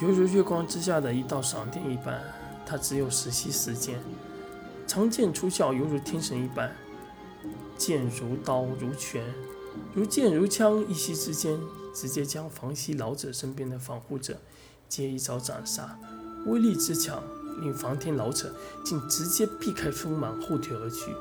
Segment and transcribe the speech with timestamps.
[0.00, 2.20] 犹如月光之下的一道闪电一般。
[2.66, 4.00] 他只有十息时间，
[4.86, 6.72] 长剑出鞘，犹如天神一般，
[7.76, 9.24] 剑如刀如拳，
[9.92, 11.58] 如剑如枪，一息之间，
[11.92, 14.38] 直接将房西老者身边的防护者
[14.88, 15.98] 皆一招斩杀，
[16.46, 17.20] 威力之强，
[17.60, 18.54] 令房天老者
[18.84, 21.12] 竟直接避开锋芒，后退而去。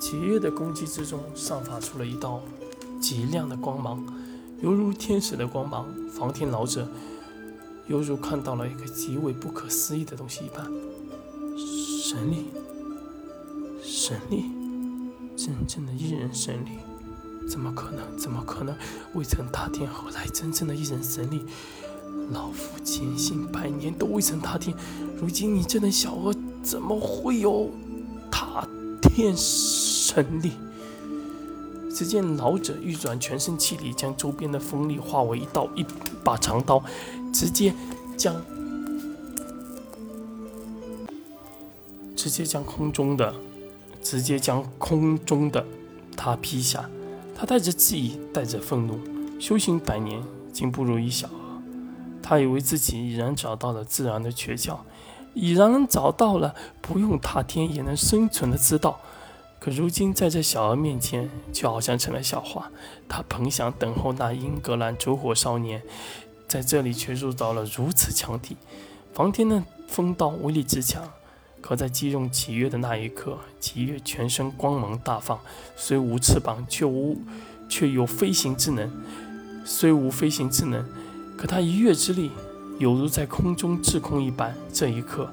[0.00, 2.42] 几月的攻击之中，散发出了一道
[3.00, 4.04] 极亮的光芒，
[4.62, 5.86] 犹如天使的光芒。
[6.10, 6.88] 房天老者。
[7.88, 10.64] 犹如看到了一个极为不可思议的东西一般，
[11.56, 12.46] 神力，
[13.80, 14.44] 神力，
[15.36, 16.78] 真正的一人神力，
[17.48, 18.18] 怎么可能？
[18.18, 18.74] 怎么可能？
[19.14, 21.44] 未曾踏天，何来真正的一人神力？
[22.32, 24.76] 老夫潜心百年都未曾踏天，
[25.20, 27.70] 如今你这等小儿怎么会有
[28.32, 28.66] 踏
[29.00, 30.50] 天神力？
[31.96, 35.82] 只见老者欲转全身气力，将周边的风力化为一道一
[36.22, 36.82] 把长刀。
[37.32, 37.74] 直接
[38.18, 38.36] 将
[42.14, 43.34] 直接将空中的
[44.02, 45.64] 直接将空中的
[46.14, 46.86] 他劈下，
[47.34, 49.00] 他带着记忆，带着愤怒，
[49.40, 50.22] 修行百年，
[50.52, 51.62] 竟不如一小儿。
[52.22, 54.76] 他以为自己已然找到了自然的诀窍，
[55.32, 59.00] 已然找到了不用踏天也能生存的之道。
[59.66, 62.70] 可如今在这小儿面前，就好像成了笑话。
[63.08, 65.82] 他本想等候那英格兰烛火少年。
[66.46, 68.56] 在这里却入到了如此强敌，
[69.12, 71.10] 房天的风刀威力之强，
[71.60, 75.40] 可在击中启月的那一刻，启月全身光芒大放，
[75.74, 77.18] 虽无翅膀，却无
[77.68, 78.88] 却有飞行之能。
[79.64, 80.86] 虽无飞行之能，
[81.36, 82.30] 可他一跃之力，
[82.78, 84.54] 犹如在空中滞空一般。
[84.72, 85.28] 这一刻，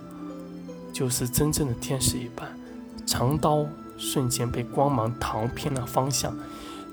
[0.91, 2.57] 就是真正的天使一般。
[3.05, 3.63] 长刀
[3.97, 6.35] 瞬间被光芒弹偏了方向。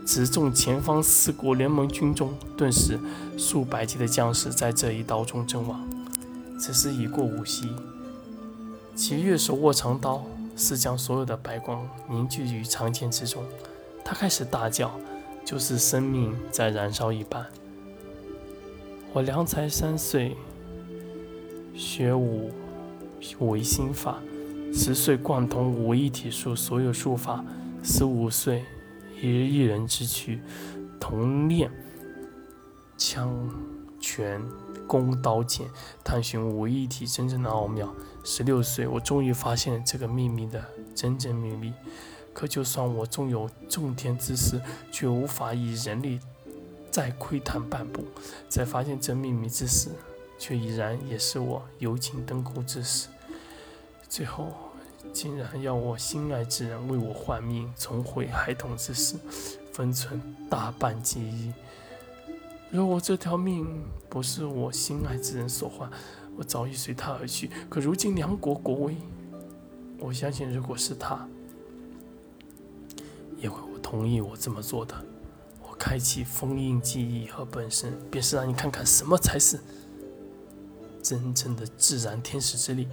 [0.06, 2.98] 直中前方四国联盟军中，顿时
[3.37, 5.87] 数百计的将士在这一刀中阵亡。
[6.59, 7.69] 此时已过午夕，
[8.97, 10.25] 齐月手握长刀，
[10.56, 13.44] 似将所有的白光凝聚于长剑之中。
[14.05, 14.91] 他开始大叫，
[15.44, 17.47] 就是生命在燃烧一般。
[19.12, 20.37] 我良才三岁，
[21.75, 22.50] 学武
[23.38, 24.15] 为心法；
[24.72, 27.44] 十岁贯通五一体术所有术法；
[27.82, 28.64] 十五岁。
[29.22, 30.41] 一日一人之躯，
[30.98, 31.70] 同练
[32.97, 33.31] 枪
[34.00, 34.41] 拳
[34.86, 35.69] 弓刀剑，
[36.03, 37.94] 探寻五一体真正的奥妙。
[38.25, 40.64] 十六岁，我终于发现了这个秘密的
[40.94, 41.75] 真正秘密。
[42.32, 44.58] 可就算我纵有众天之师，
[44.91, 46.19] 却无法以人力
[46.91, 48.02] 再窥探半步。
[48.48, 49.91] 在发现这秘密之时，
[50.38, 53.08] 却已然也是我油尽灯枯之时。
[54.10, 54.53] 最后。
[55.15, 59.16] 竟然要我心爱之人为我换命，重回孩童之时，
[59.72, 61.53] 分存大半记忆。
[62.70, 63.66] 若我这条命
[64.09, 65.91] 不是我心爱之人所换，
[66.37, 67.50] 我早已随他而去。
[67.69, 68.94] 可如今梁国国威，
[69.99, 71.26] 我相信如果是他，
[73.38, 74.94] 也会我同意我这么做的。
[75.62, 79.59] 我开启封印记忆和本身，便是让你看看什么才是
[81.03, 82.87] 真正的自然天使之力。